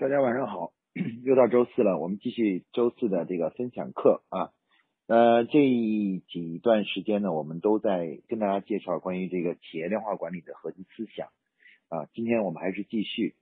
[0.00, 0.72] 大家晚上好，
[1.24, 4.48] 又到周四了，我们继续周四的这个分享课啊。
[5.06, 5.60] 呃，这
[6.26, 11.28] 几段时间呢，我们都在跟大家介绍关于这个企业量化管理的核心思想
[11.90, 12.08] 啊。
[12.14, 13.34] 今天我们还是继续。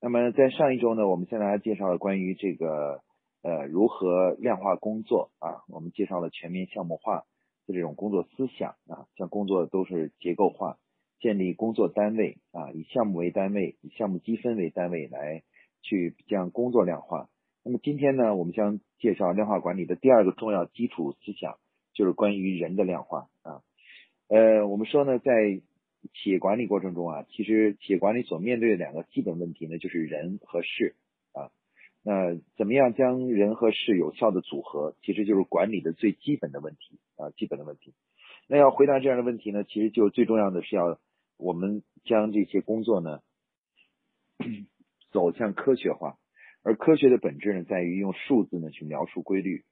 [0.00, 3.00] 那么在上一周呢，我们向大家介绍了关于这个
[3.42, 7.24] 呃如何量化工作啊，我们介绍了全面项目化
[7.66, 10.78] 的这种工作思想啊，像工作都是结构化，
[11.18, 15.42] 建立工作单位啊，以项目为单位，以项目积分为单位来。
[15.84, 17.28] 去将工作量化。
[17.62, 21.58] 那么今天呢，我们将介绍量化管理的第二个重要基础思想，
[21.92, 23.62] 就是关于人的量化啊。
[24.28, 25.32] 呃，我们说呢，在
[26.12, 30.94] 企业管理过程中啊，其实企业管理所面对的两个基本问题呢，就是人和事
[31.32, 31.52] 啊。
[32.02, 37.94] 那怎么样将人和事有效的组合，其实就是管理的最基本的问题啊，基本的问题。
[38.46, 40.98] 那要回答这样的问题呢，其实就最重要的是要
[41.38, 43.22] 我们将这些工作呢。
[45.14, 46.16] 走向科学化，
[46.64, 49.62] 而科学的本质呢，在于用数字呢去描述规律。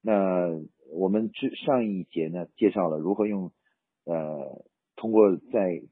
[0.00, 0.48] 那
[0.92, 3.50] 我们之上一节呢，介绍了如何用
[4.04, 5.82] 呃通过在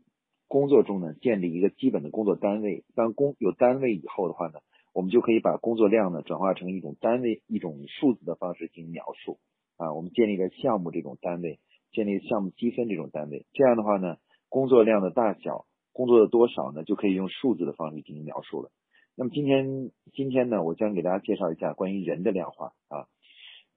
[0.47, 2.85] 工作中呢建立一个基本的工作单位。
[2.95, 4.61] 当工有单位以后的话呢，
[4.95, 9.41] 我们就可以把工作量呢转化成一种单位、一种数字的方式进行描述。
[9.79, 11.59] 啊，我们建立了项目这种单位，
[11.91, 13.47] 建立项目积分这种单位。
[13.53, 18.71] 这样的话呢，工作量的大小、工作的多少呢，就可以用数字的方式进行描述了。
[19.15, 23.07] 那么今天今天呢，我将给大家介绍一下关于人的量化啊。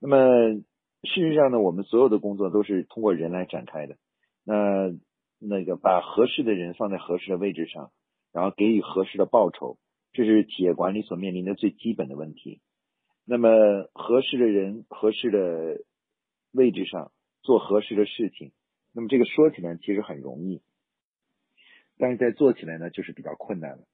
[0.00, 0.62] 那么事
[1.02, 3.96] 实上呢，我们所有的工作都是通过人来展开的。
[4.44, 4.92] 那
[5.38, 7.92] 那个把合适的人放在合适的位置上，
[8.32, 9.76] 然后给予合适的报酬，
[10.12, 12.60] 这是企业管理所面临的最基本的问题。
[13.26, 13.48] 那么
[13.92, 15.84] 合适的人、合适的
[16.52, 17.12] 位置上
[17.42, 18.52] 做合适的事情，
[18.92, 20.62] 那么这个说起来其实很容易，
[21.98, 23.84] 但是在做起来呢，就是比较困难了。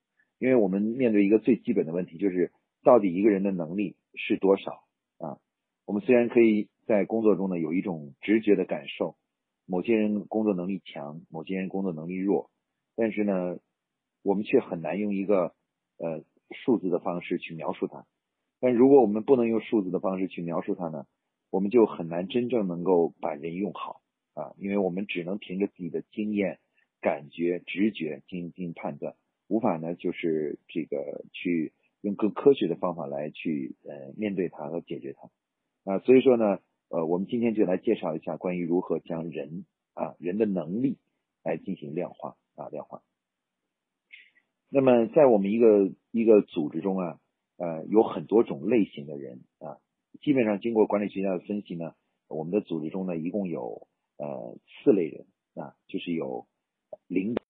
[0.43, 2.51] 因为我们面对一个最基本的问题，就是
[2.83, 4.83] 到底一个人的能力是多少
[5.19, 5.39] 啊？
[5.87, 9.15] 我们虽然可以在工作中呢有一种直觉的感受，
[9.67, 12.51] 某些人工作能力强，某些人工作能力弱，
[12.97, 13.61] 但是呢，
[14.25, 15.55] 我们却很难用一个
[15.99, 18.05] 呃数字的方式去描述它。
[18.59, 21.07] 但如果我们不能用数字的方式去描述它呢，
[21.53, 24.01] 我们就很难真正能够把人用好
[24.35, 26.59] 啊，因为我们只能凭着自己的经验、
[27.01, 29.15] 感觉、直觉进行进行判断。
[29.53, 35.29] 无法呢，就是这个去用更科学的方法来去呃面对它和解决它
[35.93, 40.97] 啊，所以说呢，呃，我们今天就来介绍一下关于如何将人啊人的能力
[41.45, 43.03] 来进行量化啊量化。
[44.71, 47.21] 那么在我们一个一个组织中啊，
[47.59, 49.77] 呃，有很多种类型的人啊，
[50.23, 51.93] 基本上经过管理学家的分析呢，
[52.27, 53.87] 我们的组织中呢一共有
[54.17, 55.27] 呃四类人
[55.57, 56.47] 啊，就是有
[57.07, 57.43] 领导。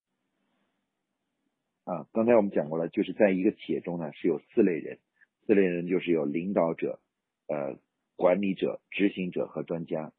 [1.84, 4.98] 啊，刚才我们讲过了，就是在一个企业中呢，是有四类人，
[5.46, 7.00] 四类人就是有领导者、
[7.48, 7.76] 呃
[8.14, 10.12] 管理者、执行者和专家。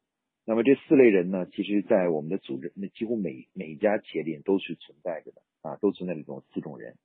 [0.45, 6.95] 那么这四类人呢，其实在我们的组织，那几乎每每家企业里都是存在着的啊，都存在这种四种人。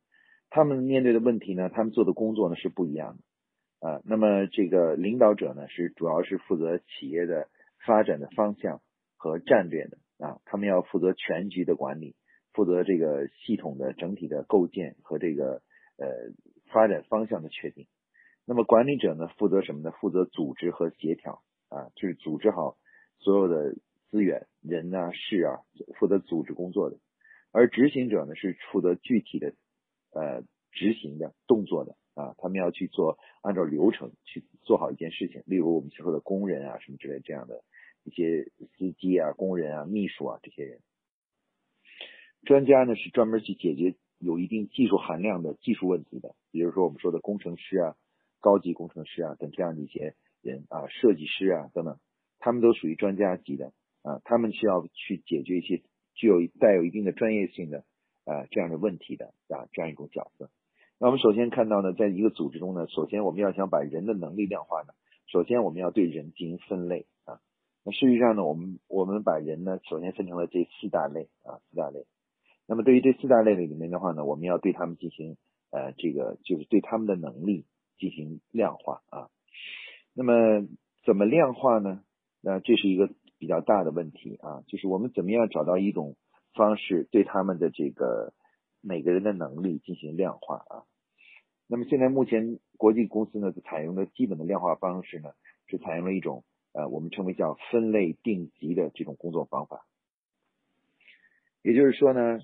[0.51, 4.01] 他们面对的问题呢，他们做的工作呢是不一样的啊。
[4.05, 7.49] 那么这个领导者呢，是主要是负责企业的
[7.87, 8.81] 发展的方向
[9.17, 12.17] 和战略的啊，他们要负责全局的管理。
[12.59, 15.63] 负责这个系统的整体的构建和这个
[15.97, 16.33] 呃
[16.73, 17.87] 发展方向的确定。
[18.45, 19.93] 那么管理者呢，负责什么呢？
[20.01, 22.77] 负责组织和协调啊，就是组织好
[23.21, 23.77] 所有的
[24.11, 25.63] 资源、人啊、事啊，
[26.01, 26.99] 负责组织工作的。
[27.53, 29.55] 而执行者呢，是负责具体的
[30.11, 30.43] 呃
[30.73, 35.45] 执行的动作的啊，他们要去做，按照流程去做好一件事情。
[35.47, 37.63] 例如我们所说的工人啊，什么之类这样的
[38.03, 40.81] 一些司机啊、工人啊、秘书啊这些人。
[42.45, 47.97] 专家呢是专门去解决有一定技术含量的技术问题的，比如说我们说的工程师啊、
[48.41, 51.99] 高级工程师啊等这样的一些人啊、设计师啊等等，
[52.39, 53.73] 他们都属于专家级的
[54.03, 55.83] 啊，他们需要去解决一些
[56.15, 57.85] 具有带有一定的专业性的
[58.25, 60.51] 啊这样的问题的啊这样一种角色。
[61.01, 64.95] 那我们首先看到呢，在一个组织中呢，首先我们要想把人的能力量化呢，
[65.27, 67.41] 首先我们要对人进行分类啊。
[67.85, 72.07] 那事实上呢，我们我们把人呢，首先分成了这四大类啊，四大类。
[72.71, 75.39] 那么对于这四大类里面的话呢，我们要对他们进行
[75.71, 77.65] 呃这个就是对他们的能力
[77.97, 79.31] 进行量化啊。
[80.13, 80.69] 那么
[81.03, 82.03] 怎么量化呢？
[82.43, 86.17] 那这是一个比较大的问题啊，就是我们怎么样找到一种
[86.53, 88.35] 方式对他们的这个
[88.83, 90.85] 每个人的能力进行量化啊。
[91.69, 95.31] 那么现在目前国际公司呢采用的基本的量化方式呢，
[95.69, 99.87] 是采用了一种呃我们称为叫分类定级的这种工作方法，
[101.63, 102.41] 也就是说呢。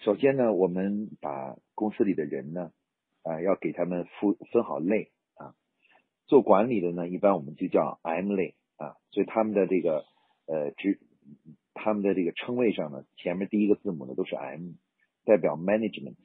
[0.00, 2.72] 首先呢，我们把公司里的人呢，
[3.22, 5.54] 啊，要给他们分分好类啊。
[6.26, 10.04] 做管理的呢，一般我们就叫 M 类啊，所以他们的这个
[10.46, 11.00] 呃职，
[11.74, 14.72] 他们的这个称谓上呢，前面第一个字母呢都是 M，
[15.24, 16.16] 代表 management。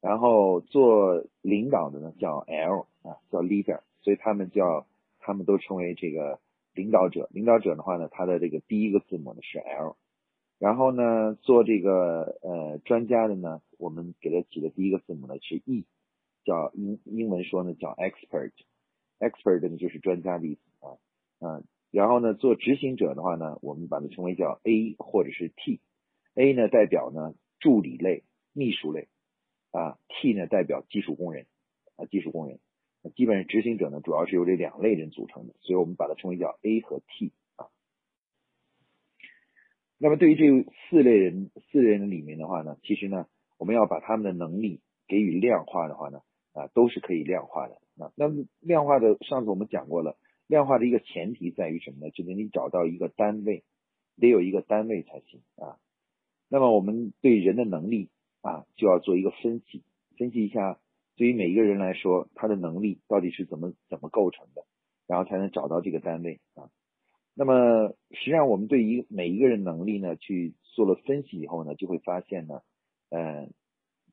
[0.00, 4.86] 然后做领导的呢叫 L 啊，叫 leader，所以他们叫
[5.20, 6.40] 他们都称为这个
[6.74, 7.28] 领导者。
[7.32, 9.96] 领导者的话呢，他的这个第一个字母呢是 L。
[10.60, 15.86] 然后呢，做这个呃专家的呢，我们给他起的第一个字母呢是 E，
[16.44, 20.98] 叫英英文说呢叫 expert，expert 呢就是专家的意思啊
[21.40, 21.64] 嗯。
[21.90, 28.22] 然后呢，做执行者的话呢，我们把它称为叫 A 或者是 T，A 呢代表呢助理类、
[28.52, 29.08] 秘书类。
[29.72, 31.46] 啊，T 呢代表技术工人，
[31.94, 32.58] 啊技术工人，
[33.14, 37.32] 基本上执行者呢主要是由这两类人组成的，所以我们把它称为叫 A 和 T。
[40.02, 43.26] 那么对于这四类人，四类人里面的话呢，其实呢，
[43.58, 46.22] 我们要把他们的能力给予量化的话呢，
[46.54, 47.74] 啊都是可以量化的。
[48.02, 50.16] 啊，那么量化的，上次我们讲过了，
[50.46, 52.10] 量化的一个前提在于什么呢？
[52.10, 53.62] 就是你找到一个单位，
[54.18, 55.76] 得有一个单位才行啊。
[56.48, 58.08] 那么我们对人的能力。
[58.42, 59.82] 啊，就要做一个分析，
[60.16, 60.78] 分析一下
[61.14, 64.64] 对于每一个人来说，他的能力到底是怎么怎么构成的，
[65.06, 66.70] 然后才能找到这个单位啊。
[67.40, 72.60] 那么实际上，我们对于每一个人能力呢，去做了分析以后呢，就会发现呢，
[73.08, 73.54] 嗯，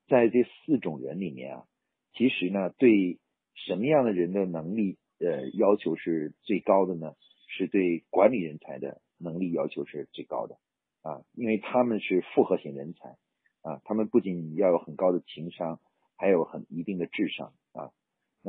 [0.07, 1.65] 在这四种人里面啊，
[2.13, 3.19] 其实呢，对
[3.53, 7.15] 什么样的人的能力呃要求是最高的呢？
[7.49, 10.55] 是对管理人才的能力要求是最高的
[11.01, 13.17] 啊，因为他们是复合型人才。
[13.61, 15.81] 啊，他们不仅要有很高的情商，
[16.15, 17.91] 还有很一定的智商啊。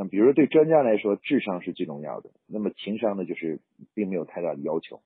[0.01, 2.31] 那比如说对专家来说，智商是最重要的。
[2.47, 3.61] 那么情商呢，就是
[3.95, 5.03] 并没有太大的要求。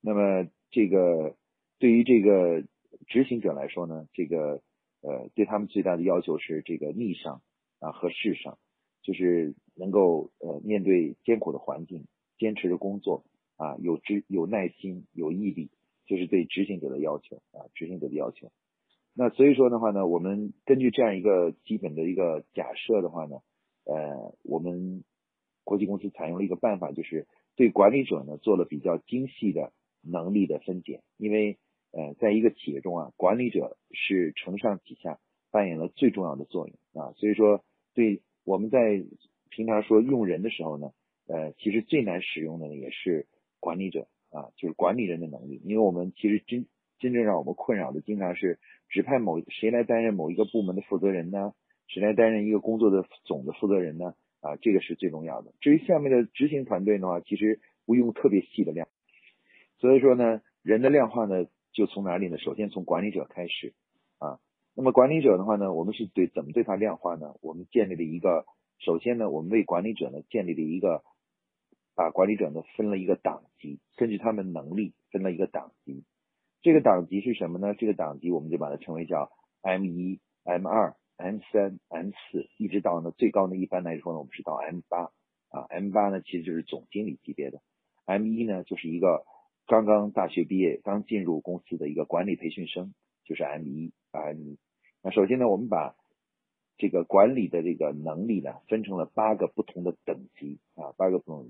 [0.00, 1.36] 那么这个
[1.78, 2.62] 对于这个
[3.06, 4.62] 执行者来说呢，这个
[5.02, 7.42] 呃对他们最大的要求是这个逆商
[7.78, 8.56] 啊和智商，
[9.02, 12.06] 就是能够呃面对艰苦的环境，
[12.38, 15.70] 坚持着工作啊，有知有耐心，有毅力。
[16.06, 18.50] 就是对执行者的要求啊，执行者的要求。
[19.18, 23.36] 那所以说的话呢，我们根据这样一个基本的一个假设的话呢，
[23.84, 25.04] 呃，我们
[25.64, 27.26] 国际公司采用了一个办法，就是
[27.56, 29.72] 对管理者呢做了比较精细的
[30.02, 31.02] 能力的分解。
[31.16, 31.56] 因为
[31.92, 35.18] 呃，在一个企业中啊，管理者是承上启下，
[35.50, 37.12] 扮演了最重要的作用啊。
[37.12, 37.64] 所以说，
[37.94, 39.02] 对我们在
[39.48, 40.90] 平常说用人的时候呢，
[41.26, 43.26] 呃，其实最难使用的呢也是
[43.60, 44.08] 管理者。
[44.28, 46.66] 啊，就是管理人的能力，因为我们其实真
[46.98, 48.58] 真正让我们困扰的，经常是
[48.88, 51.52] 指派某谁来担任某一个部门的负责人呢？
[51.88, 54.14] 谁来担任一个工作的总的负责人呢？
[54.40, 55.52] 啊，这个是最重要的。
[55.60, 58.88] 至于下面的执行团队的话，其实不用特别细的量。
[59.78, 62.38] 所以说呢，人的量化呢，就从哪里呢？
[62.38, 63.74] 首先从管理者开始
[64.18, 64.40] 啊。
[64.74, 67.34] 那么管理者的话呢，我们是对怎么对他量化呢？
[67.40, 68.46] 我们建立了一个，
[68.78, 71.02] 首先呢，我们为管理者呢建立了一个。
[71.98, 76.04] 把管理者呢分了一个档级，根据他们能力分了一个档级。
[76.62, 77.74] 这个档级是什么呢？
[77.74, 79.30] 这个档级我们就把它称为叫
[79.62, 85.10] M 一、M 二、M 三、M 四，一直到呢最高呢，一般来说呢，我们是到 M 八
[85.50, 85.66] 啊。
[85.68, 87.60] M 八呢其实就是总经理级别的
[88.04, 89.24] ，M 一呢就是一个
[89.66, 92.94] 刚刚大学毕业、刚进入公司的一个管理培训生，
[93.24, 94.58] 就是 M 一 M 一。
[95.02, 95.94] 那首先呢，我们把
[96.78, 101.48] 这个管理的这个能力呢分成了八个不同的等级啊，八个不同。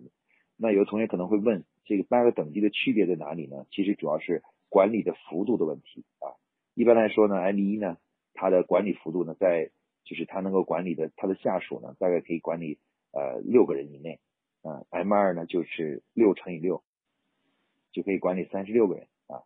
[0.58, 3.66] 那有的同学可能会问，这个八个等级的区别在哪里呢？
[3.70, 6.34] 其实主要是管理的幅度的问题啊。
[6.74, 7.98] 一般来说呢，M 一呢，
[8.34, 9.70] 它的管理幅度呢，在
[10.04, 12.78] 就是它能够管理的它的下属呢，大概可以管理
[13.12, 14.20] 呃六个人以内
[14.62, 14.84] 啊。
[14.90, 16.82] M 二呢就是六乘以六，
[17.92, 19.42] 就可以管理三十六个人啊。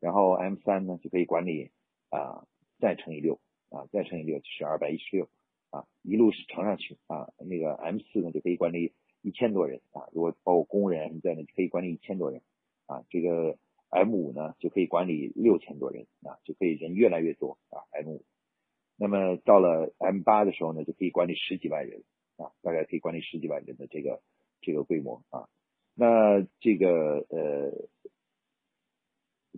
[0.00, 1.70] 然后 M 三呢就可以管理
[2.10, 2.46] 啊
[2.78, 3.40] 再乘以六
[3.70, 5.28] 啊再乘以六就是二百一十六
[5.70, 7.32] 啊，一路是乘上去啊。
[7.38, 8.92] 那个 M 四呢就可以管理。
[9.26, 12.42] 一千多人啊，如果包括工人在内，可以管理一千多人
[12.84, 13.06] 啊。
[13.08, 13.56] 这个
[13.94, 17.78] M 五呢，就可以管理六千多人啊，就可以人越来越多啊。
[17.92, 18.24] M 五，
[18.98, 22.02] 那么到了 M 八的时候呢，就可以管理十几万人
[22.36, 24.20] 啊，大概可以管理十几万人的这个
[24.62, 25.48] 这个规模啊。
[25.94, 27.88] 那这个呃，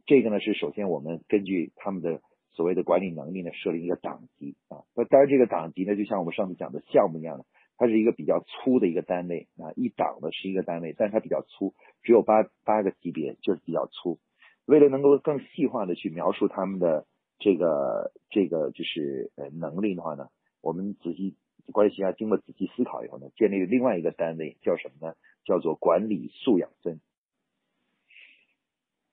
[0.04, 2.20] 这个呢是首先我们根据他们的
[2.52, 4.84] 所谓的管理能力呢设立一个档级啊。
[4.94, 7.46] 那当然这个档级呢，就像我们上次讲的项目一样的。
[7.78, 14.18] 它是一个比较粗的一个单位啊，一档的是一个单位，但是它比较粗，只有八八个级别，就是比较粗。
[14.66, 17.06] 为了能够更细化的去描述他们的
[17.38, 20.28] 这个这个就是呃能力的话呢，
[20.60, 21.36] 我们仔细
[21.72, 25.14] 关系啊，经过仔细思考以后呢，建立了另外一个单位，叫什么呢？
[25.44, 27.00] 叫做管理素养分。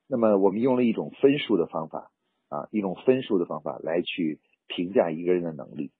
[0.07, 2.11] 那么我们用了一种分数的方法
[2.49, 5.91] 啊，一种分数的方法来去评价一个人的能力。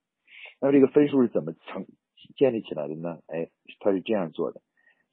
[0.59, 1.85] 那么这个分数是怎么成
[2.35, 3.19] 建立起来的呢？
[3.27, 4.61] 哎，它是这样做的。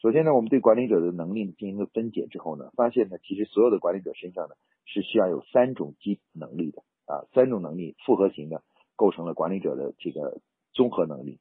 [0.00, 4.54] 首先呢，我们对管理者的能力进行了分解之后呢，发现呢，其实所有的管理者身上呢
[4.86, 8.62] 是需要有三种基能力的啊，三种能力复合型的
[8.96, 10.40] 构成了管理者的这个
[10.72, 11.38] 综合能力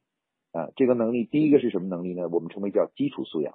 [0.52, 0.68] 啊。
[0.76, 2.28] 这个能力第一个是什么能力呢？
[2.28, 3.54] 我们称为叫基础素养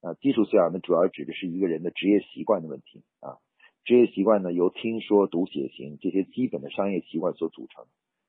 [0.00, 0.14] 啊。
[0.14, 3.38] 基础素养呢，主要指的是一个人的职业习惯的问题啊。
[3.84, 7.86] 职业习惯呢，由听说读写型这些基本的商业习惯所组成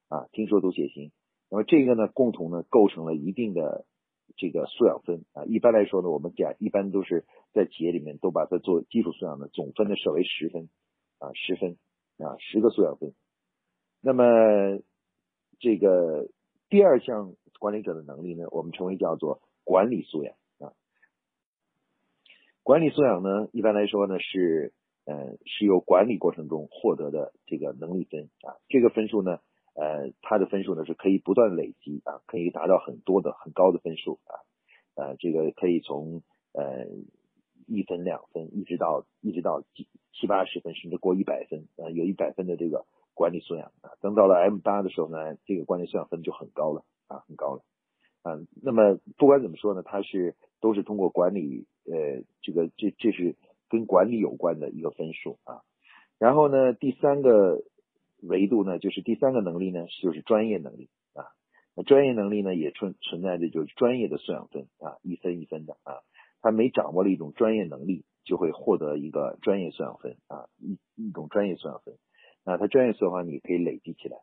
[0.09, 0.25] 啊。
[0.31, 1.11] 听说读写型，
[1.51, 3.85] 那么这个呢，共同呢构成了一定的。
[4.37, 10.69] 这个素养分啊，一般来说呢，我们讲一般都是在企业里面都把它做基础素养的总分呢设为十分
[11.17, 11.77] 啊，十分
[12.19, 13.13] 啊，十个素养分。
[13.99, 14.23] 那么
[15.59, 16.29] 这个
[16.69, 20.71] 第二项管理者的能力呢，我们称为叫做管理素养啊。
[22.61, 24.71] 管理素养呢，一般来说呢是
[25.05, 29.39] 呃是由管理过程中获得的这个能力分啊，这个分数呢。
[29.79, 34.33] 呃，它的分数呢是可以不断累积啊，可以达到很多的很高的分数啊，
[34.95, 36.87] 呃，这个可以从呃
[37.67, 43.91] 一分两分一直到一直到七七八十分，甚至过一百分呃，有一百分的这个管理素养啊。
[44.01, 47.61] 等到了 M 八的时候呢，这个管理素养分就很高了啊，很高了
[48.23, 48.39] 啊。
[48.63, 53.35] 那么不管怎么说呢，它是都是通过管理呃这个这这是
[53.69, 55.61] 跟管理有关的一个分数啊。
[56.17, 57.61] 然后呢，第三个。
[58.21, 61.25] 维度呢，就是第三个能力呢，就是专业能力啊。
[61.75, 66.01] 那专业能力呢，也存存在着就是专业的素养分啊，一分一分的啊。
[66.41, 71.95] 他每掌握了一种专业能力，就会获得一个专业素养分啊，一一种专业素养分。
[72.43, 74.17] 那他专业素养分你可以累积起来。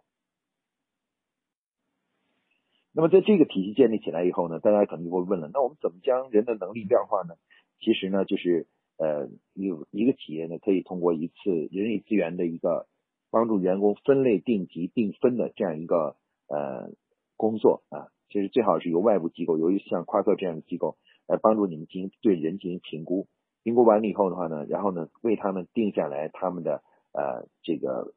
[2.92, 7.36] 那么在这个体系建立起来以后呢，大家可能就会问了，那我们怎么将人的能力量化呢？
[7.80, 12.88] 其实呢，就是呃，有一个企业呢，可以通过一次人力资源的一个。
[13.34, 16.14] 帮助员工分类、定级、定分的这样一个
[16.46, 16.92] 呃
[17.36, 23.26] 工作啊，其实最好是由外部机构，由于像夸克这样的机构来帮助你们进行对人进行评估。
[23.64, 28.14] 评估完了以后的话呢，然后呢为他们定下来他们的呃这个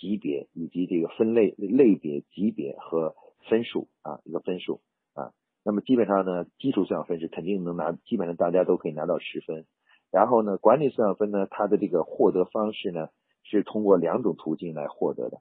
[0.00, 3.14] 级别以及这个分类类别级别和
[3.50, 4.80] 分数啊一个分数
[5.12, 5.34] 啊。
[5.62, 9.66] 那么基本上呢，基础素养分是肯定能拿，基本上大家都可以拿到十分。
[10.10, 13.10] 然后呢，管理素养分呢，它的这个获得方式呢。
[13.44, 15.40] 是通过两种途径来获得的，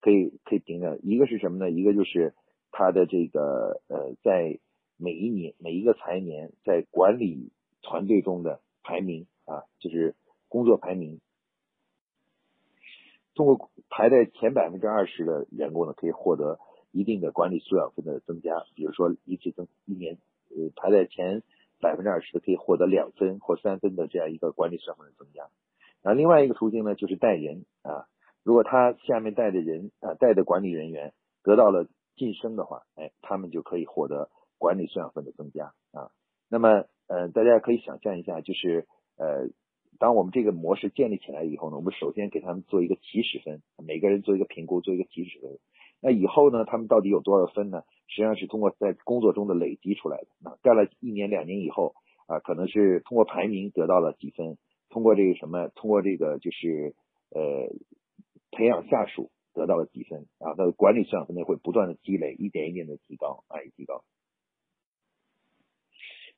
[0.00, 1.70] 可以可以评的，一个是什么呢？
[1.70, 2.34] 一个就是
[2.70, 4.58] 他的这个呃，在
[4.96, 10.14] 每一年每一个财年在管理团队中的排名啊，就是
[10.48, 11.20] 工作排名，
[13.34, 16.58] 通过排在前百分之二十的员工呢，可以获得
[16.90, 20.18] 一定的管理素养分的增加，比如说一次增一年
[20.50, 21.42] 呃排在前
[21.80, 25.48] 百分之二十的可以获得两分或三分的这样一个管理素养分的增加。
[26.02, 28.06] 那另外一个途径呢，就是带人啊。
[28.44, 31.12] 如果他下面带的人啊，带的管理人员
[31.44, 36.10] 得到了晋升的话，哎，他们就可以获得管理素养分的增加啊。
[36.50, 39.48] 那么，呃，大家可以想象一下，就是呃，
[40.00, 45.58] 当我们这个模式建立起来以后呢，我们首先给他们做一个起始分，每个人做一个评估，做一个起始分。
[46.00, 47.84] 那以后呢，他们到底有多少分呢？
[48.08, 50.26] 实际上是通过在工作中的累积出来的。
[50.42, 51.94] 那干了一年、两年以后
[52.26, 54.58] 啊，可能是通过排名得到了几分。
[54.92, 55.68] 通过这个什么？
[55.74, 56.94] 通过这个就是
[57.30, 57.72] 呃
[58.50, 64.04] 培养下属得到了积分啊，那管理素养分呢会不断的积累，一点一点的提高啊，提高。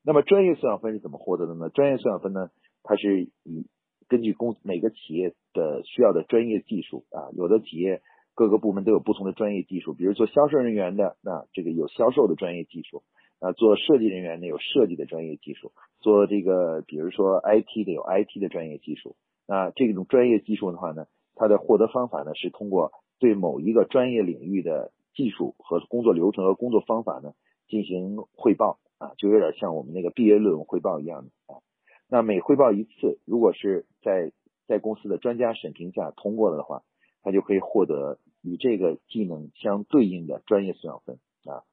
[0.04, 1.68] 那么专业素养分是怎么获得的呢？
[1.68, 2.50] 专业素养分呢，
[2.84, 3.66] 它是以
[4.06, 8.02] 根据公每个企业的需要的专业技术啊，有的企业
[8.34, 13.02] 各个部门都有不同的专业技术，比如做销售人员的，那这个有销售的专业技术。
[13.44, 19.16] 啊，做设计人员呢有设计的专业技术，做这个比如说 IT 的有 IT 的专业技术。
[19.46, 27.34] 那这种专业技术的话呢，它的获得方法呢是通过对某一个专业领域的技术和工作流程和工作方法呢
[27.68, 31.60] 进行汇报啊，就有点像我们那个毕业论文汇报一样的啊。
[32.08, 34.32] 那每汇报一次，如果是在
[34.66, 36.82] 在公司的专家审评下通过了的话，
[37.22, 41.64] 他就可以获得与这个技能相对应的专业素养分啊。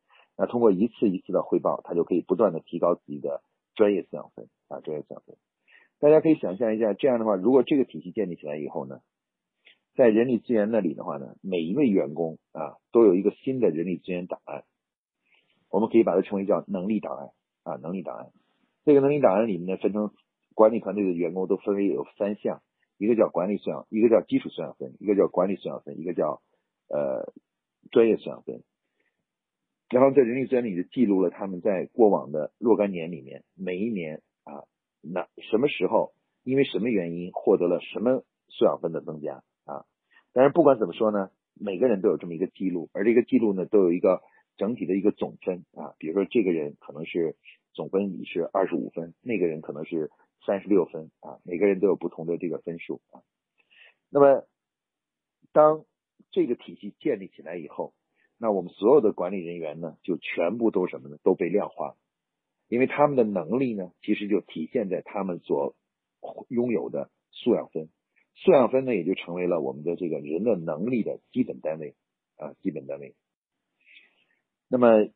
[0.42, 3.44] 那通过一次一次的汇报，他就可以不断的提高自己的
[3.76, 5.38] 专业素养分啊，专业素养分。
[6.00, 9.02] 大家可以想象一下，这样的话，如果这个体系建立起来以后呢，
[9.94, 14.64] 在人力资源那里的话呢，每一位员工啊都有一个新的人力资源档案，
[15.70, 17.30] 我们可以把它称为叫能力档案
[17.62, 18.32] 啊，能力档案。
[18.84, 20.10] 这个能力档案里面呢，分成
[20.56, 22.64] 管理团队的员工都分为有三项，
[22.98, 26.42] 一个叫管理素养，一个叫基础素养分，一个叫管理素养分，一个叫
[26.90, 27.32] 呃
[27.92, 28.64] 专业素养分。
[29.92, 34.64] 然后在人力资源里就记录了他们在过往的若干年里面，每一年啊，
[35.02, 39.86] 那什么时候因为什么原因获得了什么素养分的增加啊？
[40.32, 41.30] 但是不管怎么说呢，
[41.60, 44.22] 每个人都有这么一个记录，而这个记录呢，都有一个
[44.56, 45.94] 整体的一个总分啊。
[46.00, 47.36] 比如说，这个人可能是
[47.74, 50.10] 总分你是二十五分，那个人可能是
[50.46, 51.40] 三十六分啊。
[51.44, 53.22] 每个人都有不同的这个分数啊。
[54.10, 54.48] 那么，
[55.52, 55.84] 当
[56.32, 57.94] 这个体系建立起来以后，
[58.42, 61.18] 那我们所有的管理人员呢，就全部都什么呢？
[61.22, 61.96] 都被量化，
[62.68, 65.76] 因为他们的能力呢，其实就体现在他们所
[66.50, 67.90] 拥有的素养分。
[68.34, 71.94] 素养分呢，也就成为了我们的这个人的能力的基本单位
[72.36, 73.14] 啊，基本单位。
[74.68, 75.08] 那么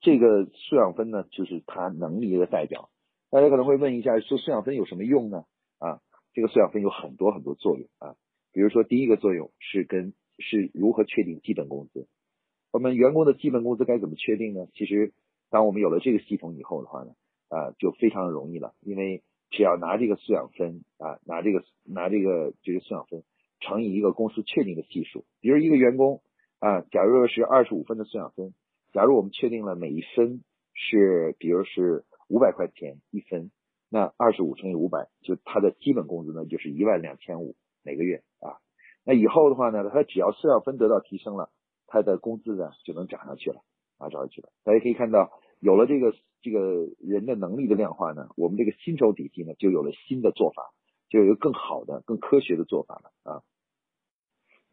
[0.00, 2.90] 这个素养分呢，就是他能力的代表。
[3.30, 5.46] 大家可能会问一下，说素养分有什么用呢？
[5.78, 6.00] 啊，
[6.32, 8.14] 这个素养分有很多很多作用啊。
[8.52, 12.06] 比如说，第一个作用是跟是如何确定基本工资。
[12.72, 14.66] 我们员工的基本工资该怎么确定呢？
[14.74, 15.12] 其实，
[15.50, 17.12] 当我们有了这个系统以后的话呢，
[17.48, 19.22] 啊，就非常容易了，因为。
[19.54, 23.22] 只要拿这个素养分啊，拿这个拿这个这个素养分
[23.60, 26.22] 乘以一个公司确定的系数，比如一个员工
[26.58, 28.54] 啊，假如说是二十五分的素养分，
[28.94, 33.50] 假如我们确定了每一分是，比如是五百块钱一分，
[33.90, 38.56] 那二十五乘以五百，就他的基本工资呢就是一万两千五每个月啊。
[39.04, 41.50] 那以后的话呢，他只要素养分得到提升了，
[41.92, 43.60] 他的工资呢就能涨上去了
[43.98, 44.48] 啊，涨上去了。
[44.64, 45.30] 大家可以看到。
[45.62, 50.72] 有了这个这个人的能力的量化呢，我们这个薪酬体系呢就有了新的做法，
[51.08, 53.42] 就有一个更好的、更科学的做法了啊。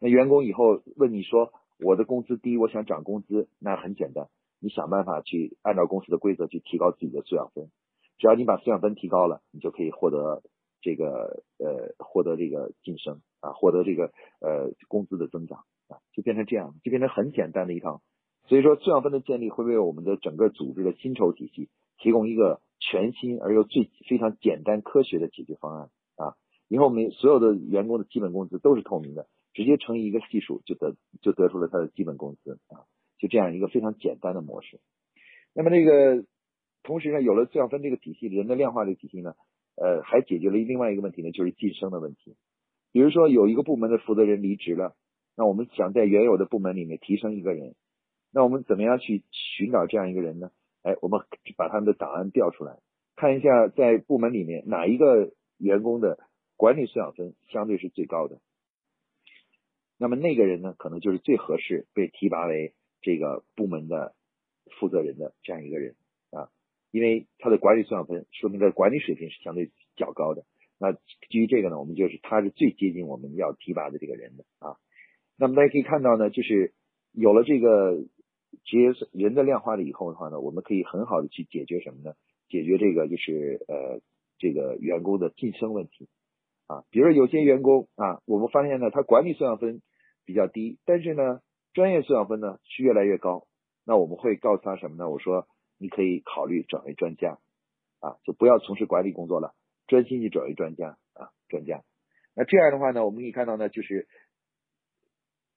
[0.00, 4.26] 那员工以后问你说我的工资低，我想涨工资，那很简单，
[4.58, 7.70] 你想办法去按照公司的规则去提高自己的素养分，
[8.18, 10.42] 只要你把素养分提高了，你就可以获得
[10.80, 14.06] 这个呃获得这个晋升啊，获得这个
[14.40, 15.64] 呃工资的增长
[16.12, 18.02] 就变成这样，就变成很简单的一套。
[18.46, 21.68] 所以说，素养分的建立会为我们的整个组织的薪酬体系
[21.98, 26.34] 提供一个全新而又最非常简单科学的解决方案啊！
[26.68, 32.88] 以后我们所有的员工的基本工资都是透明的，直接乘以一个系数就得就得出了他的基本工资啊！
[33.18, 34.80] 就这样一个非常简单的模式。
[35.54, 36.24] 那么这个
[36.82, 39.34] 同时呢，有了素养分这个体系，人的量化这个体系呢，
[39.76, 42.36] 呃，还解决了另外一个问题呢，就是晋升的问题。
[42.92, 44.96] 比如说有一个部门的负责人离职了，
[45.36, 47.74] 那我们想在原有的部门里面提升一个人。
[48.32, 50.52] 那我们怎么样去寻找这样一个人呢？
[50.82, 51.20] 哎，我们
[51.56, 52.78] 把他们的档案调出来，
[53.16, 56.18] 看一下在部门里面哪一个员工的
[56.56, 58.40] 管理素养分相对是最高的。
[59.98, 64.14] 那么那个人呢，可能就是最合适被提拔为这个部门的
[64.78, 65.96] 负责人的这样一个人
[66.30, 66.48] 啊，
[66.92, 70.44] 因为他的管理素养分说明他的管理水平是相对较高的。
[70.78, 74.76] 那基于这个呢，我们就是他是最接近我们要提拔的这个人的啊。
[75.40, 76.72] 那么大家可以看到呢，就是
[77.12, 78.04] 有了这个。
[78.64, 82.14] 职业人的量化了以后的话呢，我们可以很好的去解决什么呢？
[82.48, 84.00] 解决这个就是呃
[84.38, 86.08] 这个员工的晋升问题
[86.66, 86.82] 啊。
[86.90, 89.80] 比如有些员工啊，我们发现呢，他管理素养分
[90.26, 91.40] 比较低，但是呢，
[91.72, 93.46] 专业素养分呢是越来越高。
[93.86, 95.08] 那我们会告诉他什么呢？
[95.08, 95.46] 我说
[95.78, 97.38] 你可以考虑转为专家
[98.00, 99.54] 啊，就不要从事管理工作了，
[99.86, 101.84] 专心去转为专家啊，专家。
[102.34, 104.08] 那这样的话呢，我们可以看到呢，就是。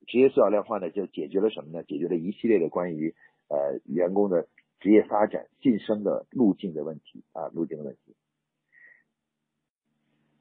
[0.08, 1.84] 职业素养量化呢，就解决了什么呢？
[1.84, 3.16] 解决了一系列的关于
[3.50, 4.48] 呃员工的
[4.80, 8.16] 职业发展晋升的路径的问题啊，路径的问题。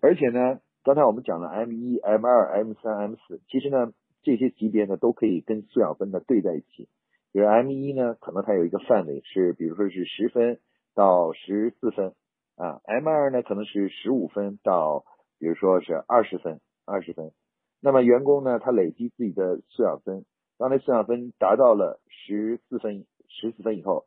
[0.01, 6.89] 而且呢，刚才我们讲了 M 一、M 二、M 三、M 四，其实呢，这些级别呢都可以跟素养分呢对在一起。
[7.33, 10.59] 比如 M 一呢，可能它有一个范围是，比如说是十分
[10.95, 12.15] 到十四分
[12.57, 15.05] 啊；M 二呢，可能是十五分到，
[15.39, 17.33] 比如说是二十分，二十分。
[17.85, 20.25] 那么员工呢，他累积自己的素养分，
[20.57, 24.07] 当那素养分达到了十四分、十四分以后，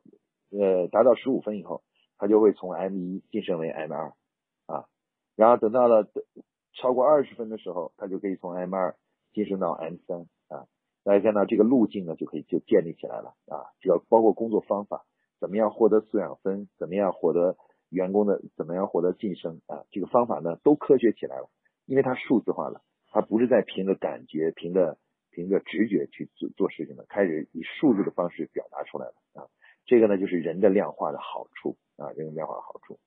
[0.50, 1.82] 呃，达到十五分以后，
[2.16, 4.14] 他就会从 M 一晋升为 M 二，
[4.64, 4.86] 啊，
[5.36, 6.08] 然后等到了
[6.72, 8.96] 超过二十分的时候，他就可以从 M 二
[9.34, 10.64] 晋升到 M 三，啊，
[11.04, 15.04] 大家看到这个路径呢，就可以就建立起来了，啊，只要包括工作方法，
[15.38, 17.58] 怎么样获得素养分，怎么样获得
[17.90, 21.50] 员工的，怎么样获得晋升，啊，这个方法呢都科学起来了，
[21.84, 22.80] 因为它数字化了。
[23.16, 24.98] 他不是在凭着感觉、凭着
[25.30, 29.48] 凭着直觉去做做事情的，开始以数字的方式表达出来了啊。
[29.86, 32.98] 这个呢，就是人的量化的好处啊，人的量化的好处。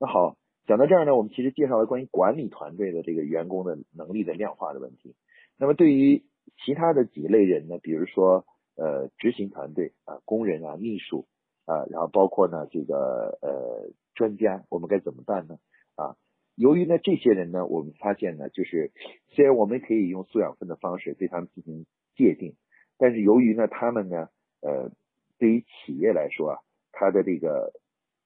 [0.00, 5.14] 那好，讲到这儿呢，我们其实介绍了关于管理团队的这个员工的能力的量化的问题。
[5.56, 6.24] 那么对于
[6.64, 11.28] 其他的几类人呢，比如说呃执行团队啊、工人啊、秘书
[11.66, 15.58] 啊，然后包括呢这个呃专家，我们该怎么办呢？
[15.94, 16.16] 啊？
[16.54, 18.92] 由于呢，这些人呢，我们发现呢，就是
[19.28, 22.56] 虽然我们可以用素养分的方式对他们进行界定，
[22.98, 24.28] 但是由于呢，他们呢，
[24.60, 24.92] 呃，
[25.38, 26.58] 对于企业来说啊，
[26.92, 27.72] 它的这个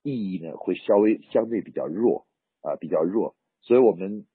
[0.03, 2.27] 意义呢，会稍微相对比较弱
[2.63, 4.27] 啊，比较弱，所以我们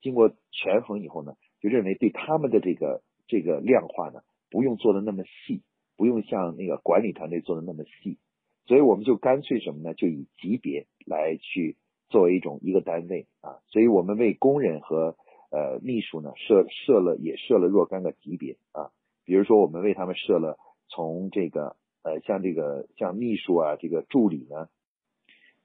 [0.00, 5.62] 经过权衡以后呢，就认为对他们的这个这个量化呢，不用做的那么细，
[5.96, 8.18] 不用像那个管理团队做的那么细，
[8.66, 9.92] 所以我们就干脆什么呢？
[9.94, 11.76] 就以级别来去
[12.12, 15.16] 作为一种一个单位啊，所以我们为工人和
[15.50, 18.92] 呃秘书呢设设了也设了若干个级别啊，
[19.24, 20.56] 比如说我们为他们设了
[20.88, 24.68] 从这个呃像这个像秘书啊这个助理呢，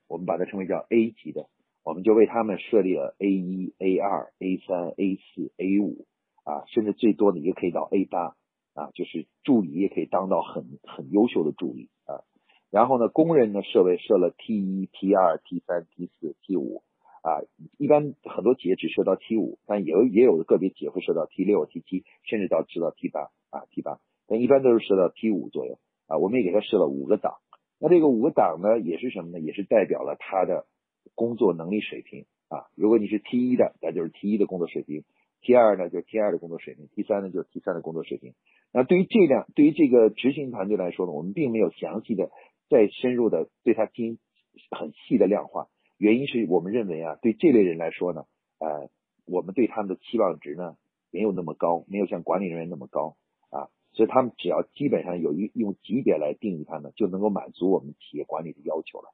[0.08, 1.50] 我们把它称为叫 A 级的，
[1.84, 6.08] 我们就为他们设立了 A 一、A 二、A 三、A 四、A 五。
[6.48, 8.38] 啊，甚至最多的也可以到 A 八
[8.74, 11.90] 啊，就是助理也可以当到很很优秀的助理。
[12.70, 16.84] 然后呢，工人呢设为设了 T 一、T 二、T 三、T 四、T 五
[17.22, 17.42] 啊，
[17.78, 26.18] 一般很多企业只设到 T 五，但也有也有个别企业会设到 T 六、T 七，甚至到直到 T 八啊 T 八，但一般都是设到 T 五左右啊。
[26.18, 27.36] 我们也给他设了五个档，
[27.80, 29.40] 那这个五个档呢，也是什么呢？
[29.40, 30.66] 也是代表了他的
[31.16, 32.68] 工作能力水平啊。
[32.76, 35.04] 如果你是 T 一的，那就是 T 一的工作水平。
[35.40, 38.34] T 二呢就是 T 二的工作水平，T 三呢就是 T 三的工作水平。
[38.74, 42.32] 那对于这辆，对于这个执行团队来说呢，我们并没有详细的、
[42.70, 44.20] 再深入的对它进行
[44.72, 45.68] 很细的量化。
[45.98, 48.26] 原因是我们认为啊，对这类人来说呢，
[48.60, 48.90] 呃，
[49.26, 50.78] 我们对他们的期望值呢
[51.12, 53.18] 没有那么高，没有像管理人员那么高
[53.50, 59.14] 啊，所以他们只要基本上有一用级别来定义他们，就能够满足我们企业管理的要求了。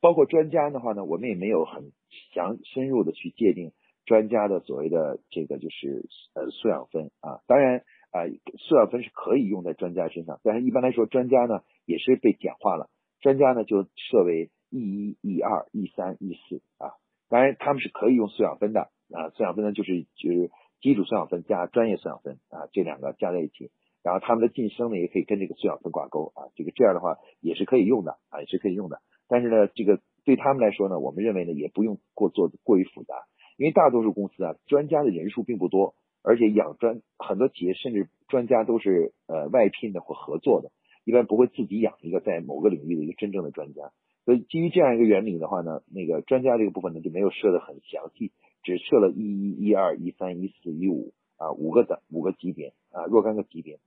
[0.00, 1.92] 包括专家的话呢，我们也没有很
[2.32, 3.72] 详深入的去界定。
[4.06, 8.26] 专家的所谓的这个就是呃素养分啊，当然啊
[8.58, 12.88] 素养分是可以用在专家身上，但是一般来说专家呢也是被简化了，
[13.20, 16.92] 专家呢就设为 E 一、E 二、E 三、E 四啊，
[17.28, 23.70] 当然他们是可以用素养分的啊，素养分呢就是就是基础素养分加专业素养分啊这两个加在一起，
[24.02, 33.14] 然后他们的晋升呢也可以跟这个素养分挂钩啊，这个这样的话也是可以用的啊也是可以用的，但是呢这个对他们来说呢，我们认为呢也不用过做过于复杂。
[33.56, 35.96] 因为大多数公司啊，专家的人数并不多，
[36.28, 40.70] 而且养专很多企业甚至专家都是呃外聘的或合作的，
[41.04, 43.92] 一般不会自己养一个在某个领域的一个真正的专家。
[44.26, 48.30] 所以基于这样一个原理的话呢，那个专家这个部分呢就没有设的很详细，
[48.62, 53.78] 只设了一一、一二、一三、一四、一五啊五个的五个级别啊若干个级别。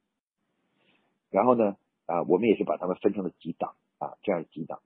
[1.30, 1.76] 然后呢
[2.08, 4.80] 啊我们也是把它们分成了几档啊这样几档。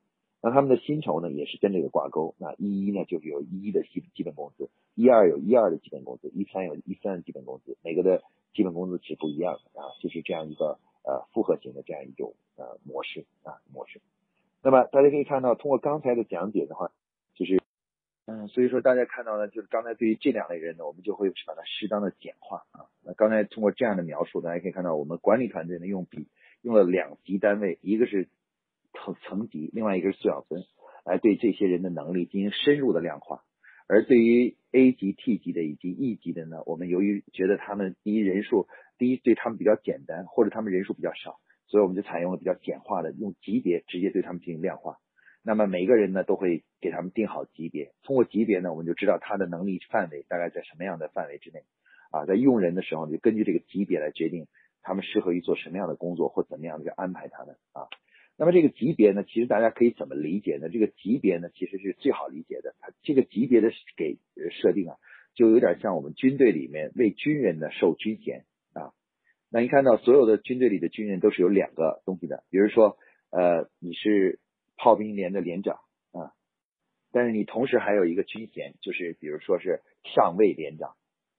[0.45, 2.35] 那他们的薪酬呢，也是跟这个挂钩。
[2.37, 7.75] 那一一呢，就是有一一的基基本工资；一二有一二的基本工资；一三有一三的基本工资。
[7.83, 8.21] 每个的
[8.53, 14.01] 基本工资是不一样的啊，就是这样一个呃复合型的这样一种呃模式啊模式。
[14.61, 16.91] 那么大家可以看到，通过刚才的讲解的话，
[17.33, 17.59] 就是
[18.27, 22.85] 嗯，所以说大家看到呢，就是刚才对于这两类人呢，我们就会把它适当的简化啊。
[23.03, 26.27] 那刚才通过这样的描述，大家可以看到，我们管理团队呢用笔
[26.61, 28.29] 用了两级单位，一个是。
[28.95, 30.63] 层层级，另外一个是素养分，
[31.05, 33.41] 来对这些人的能力进行深入的量化。
[33.87, 44.97] 而对于 A 级、T 级的以及 E 级的呢，我们由于觉得他们第一人数，第一对他们比较简单，或者他们人数比较少，所以我们就采用了比较简化的，用级别直接对他们进行量化。
[45.43, 51.59] 那么每个人呢，都会给他们定好级别，通过级别呢，我们就知道他的能力范围大概在什么样的范围之内。
[52.09, 54.47] 啊，在用人的时候，就根据这个级别来决定
[54.81, 57.85] 他们适合于做什么样的工作，或怎么样的去安排他们啊。
[58.37, 60.67] 那么这个级别呢，其实大家可以怎么理解呢？
[60.67, 62.75] 这个级别呢，其实是最好理解的。
[62.79, 64.17] 它这个级别的给
[64.51, 64.97] 设定啊，
[65.35, 68.43] 就有点像我们军队里面为军人呢授军衔
[68.73, 68.91] 啊。
[69.49, 72.97] 那你看到所有的军队里的军人都是有两个东西的，比如说
[73.31, 74.39] 呃你是
[74.75, 75.79] 炮兵连的连长
[76.11, 76.33] 啊，
[77.13, 80.95] 但是你同时还有一个军衔，就是比如说是上尉连长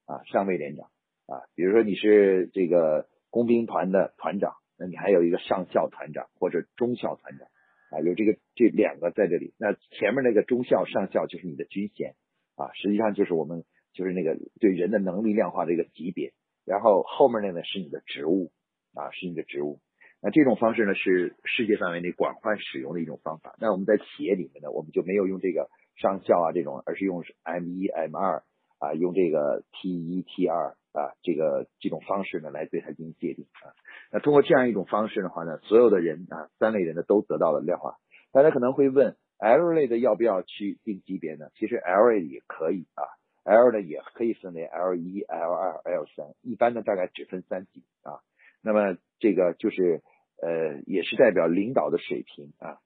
[0.07, 0.87] 啊，上尉连长
[1.27, 4.55] 啊，比如说你是这个工兵团的团长。
[4.79, 7.49] 那你还有一个上校团长或者中校团长
[7.91, 9.55] 啊，有这个这两个在这里。
[9.59, 12.15] 那前面那个中校上校就是你的军衔
[12.57, 16.33] 啊，实际上就是我们就是那个对人的能力量化的一个级别。
[16.65, 18.51] 然后后面那个是你的职务
[18.93, 19.79] 啊，是你的职务。
[20.21, 23.55] 那这种方式呢是世界范围内广泛使用的一种方法。
[23.61, 28.43] 那我们在企业里面呢，我们就没有用这个上校啊这种，而是用 M 一 M 二
[28.79, 33.77] 啊，用这个 T 一 T 二啊这个这种方式呢来对它进行界定啊。
[34.11, 37.97] 那通过这样一种方式的话呢，所有的人啊，三类人呢都得到了量化。
[38.33, 41.49] 大家可能会问，L 类的要不要去定级别呢？
[41.57, 43.05] 其实 L 类也可以啊
[43.45, 48.21] ，L 呢也可以分为 L 一、L 二、L 三，一般呢大概只分三级啊。
[48.63, 50.03] 那么这个就是
[50.43, 52.79] 呃，也是代表领导的水平啊，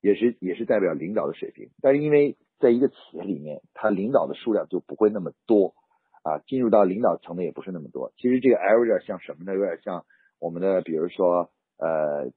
[0.00, 1.70] 也是也是代表领导的水平。
[1.80, 5.74] 但是因为在一个企业里面，他领导的数量就不会那么多。
[6.22, 8.12] 啊，进入到领导层的也不是那么多。
[8.16, 9.54] 其实这个 L 有点像什么呢？
[9.54, 10.04] 有点像
[10.38, 12.30] 我们的，比如说呃，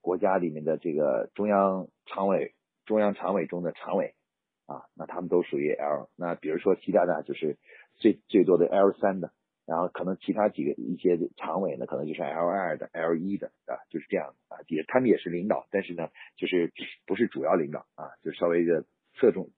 [0.00, 2.54] 国家里面的这个中央常委、
[2.86, 4.14] 中央常委中的常委
[4.66, 6.08] 啊，那他们都属于 L。
[6.16, 7.58] 那比如说习大大就是
[7.96, 9.32] 最最多的 L 三的，
[9.66, 16.72] 然后可能其他几个一些常委呢，可能就是 L 二的、L 一的啊，就是这样啊，也他们也是领导，但是呢，就是
[17.06, 18.84] 不是主要领导啊，就稍微一个
[19.14, 19.50] 侧重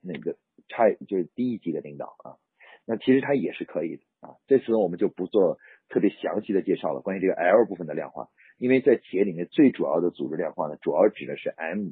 [0.00, 0.36] 那个
[0.68, 2.36] 差就是低一级的领导啊。
[2.86, 4.36] 那其实它也是可以的啊。
[4.46, 11.90] 这次呢，我们就不做特别详细的介绍了，关于这个 L 部分的量化，因为在企业里面最主要的组织量化呢，主要指的是 M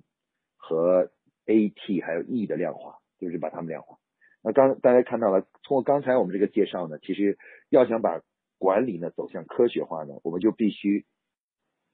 [0.56, 1.10] 和
[1.46, 3.98] AT 还有 E 的量化，就是把它们量化。
[4.42, 8.22] 那刚大家看到了，通过刚才我们这个介绍呢，其实要想把
[8.58, 11.04] 管理呢走向科学化呢，我们就必须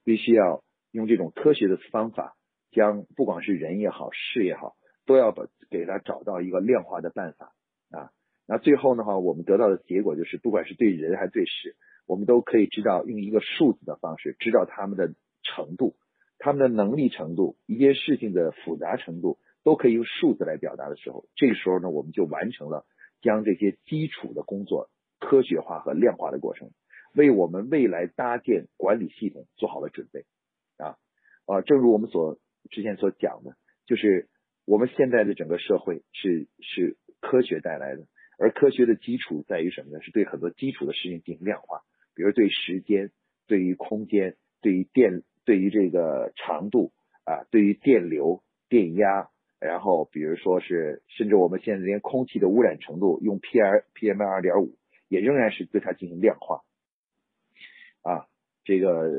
[0.04, 2.36] 必须要用这种科学的方法，
[2.70, 7.52] 将不管是人也好，事也好，都要把给它找到一个量化的办法
[7.90, 8.10] 啊。
[8.52, 11.76] 那最后的话，我们得到的结果就是，不管是对人还是对事，
[12.08, 15.94] 我们都可以知道用一个数字的方式，知道他们的程度、
[16.36, 22.84] 他们的能力程度、一件事情的复杂程度，都可以用数字来表达的时候，这个时候呢，我们就完成了
[23.22, 26.72] 将这些基础的工作科学化和量化的过程，
[27.14, 30.24] 为我们未来搭建管理系统做好了准备。
[30.76, 30.96] 啊
[31.46, 32.36] 啊，正如我们所
[32.68, 33.54] 之前所讲的，
[33.86, 34.28] 就是
[34.66, 38.06] 我们现在的整个社会是是科学带来的。
[38.40, 40.02] 而科学的基础在于什么呢？
[40.02, 41.82] 是对很多基础的事情进行量化，
[42.14, 43.10] 比如对时间、
[43.46, 46.90] 对于空间、对于电、对于这个长度
[47.24, 49.28] 啊，对于电流、电压，
[49.60, 54.74] 然后比如说是甚至我们现在连空气的污染程度，用 P R P M 二点五
[55.08, 56.62] 也仍然是对它进行量化
[58.02, 58.26] 啊。
[58.64, 59.10] 这个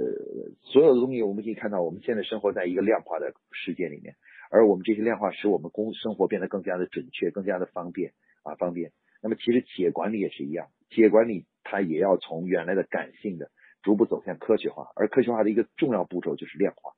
[0.62, 4.16] 所有的东西，我们可以看到，我们现在生活在一个量化的世界里面，
[4.50, 8.92] 而我们这些量化使我们工生活变得更加的准确，更加的方便啊，方便。
[9.22, 13.52] 那么其实企业管理也是一样，企业管理它也要从原来的感性的
[13.84, 16.94] 逐步走向科学化，而科学化的一个重要步骤就是量化。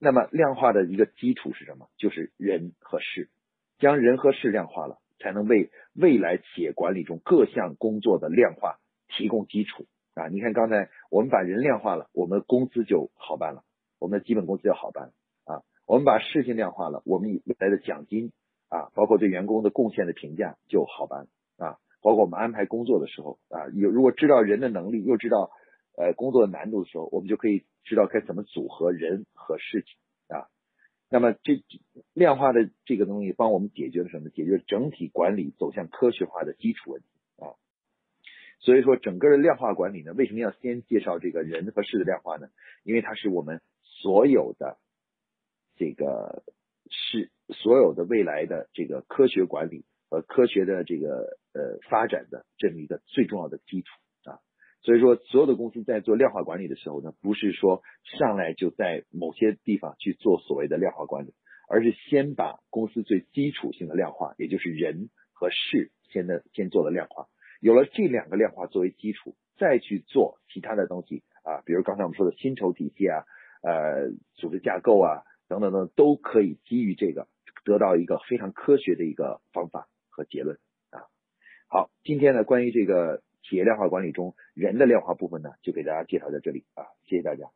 [0.00, 1.88] 那么量化的一个基础是什么？
[1.96, 3.30] 就是人和事，
[3.78, 10.28] 将人和事量化了，才能为未来企业管理中各项工作的量化提供基础啊！
[10.28, 13.62] 你看刚才我们把人量化了，我们的工资就好办了，
[13.98, 15.12] 我们的基本工资就好办了
[15.44, 15.62] 啊！
[15.86, 18.32] 我们把事情量化了，我们未来的奖金。
[18.70, 21.26] 啊，包括对员工的贡献的评价就好办
[21.58, 25.50] 啊，包括我们安排工作的时候啊，有如果知道人的能力，又知道
[25.96, 29.98] 呃工作的难度的时候，我们就可以知道该怎么组合人和事情
[30.36, 30.46] 啊。
[31.08, 31.64] 那么这
[32.14, 34.30] 量化的这个东西帮我们解决了什么？
[34.30, 37.08] 解决整体管理走向科学化的基础问题
[37.42, 37.58] 啊。
[38.60, 42.50] 所以说，整个的量化管理呢，为什么要先介绍这个人和事的量化呢？
[42.84, 44.78] 因为它是我们所有的
[45.74, 46.44] 这个。
[46.92, 53.88] 事所有的未来的这个科学管理和科学的这个呃发展的这么一个最重要的基础
[54.24, 54.38] 啊，
[54.82, 57.82] 所以说所有的公司在做量化管理的时候呢，不是说
[58.18, 61.34] 上来就在某些地方去做所谓的量化管理，
[61.68, 67.26] 而是先把公司最基础性的量化，也就是人和事，先的先做了量化，
[67.60, 73.24] 有了这两个量化作为基础，再去做其他的东西啊，比如刚才我们说的薪酬体系啊，
[73.62, 75.22] 呃，组织架构啊。
[75.50, 77.26] 等等等都可以基于这个
[77.64, 80.58] 得到一个非常科学的一个方法和结论
[80.90, 81.02] 啊。
[81.68, 87.50] 好，今天呢关于这个企业量化管理中人的量化部分呢，就给大家介绍到这里啊，谢谢大家。